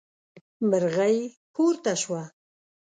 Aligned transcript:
مرغۍ 0.69 1.17
پورته 1.53 1.93
شوه. 2.01 2.23